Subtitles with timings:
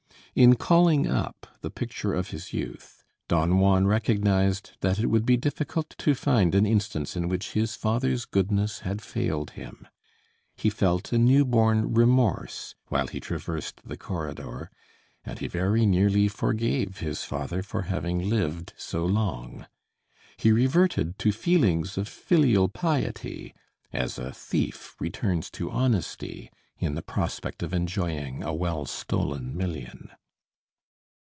[0.33, 5.35] In calling up the picture of his youth, Don Juan recognized that it would be
[5.35, 9.89] difficult to find an instance in which his father's goodness had failed him.
[10.55, 14.71] He felt a newborn remorse while he traversed the corridor,
[15.25, 19.65] and he very nearly forgave his father for having lived so long.
[20.37, 23.53] He reverted to feelings of filial piety,
[23.91, 30.09] as a thief returns to honesty in the prospect of enjoying a well stolen million.